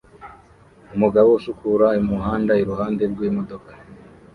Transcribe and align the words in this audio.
Umugabo 0.95 1.29
usukura 1.39 1.87
umuhanda 2.01 2.53
iruhande 2.61 3.03
rw'imodoka 3.11 3.71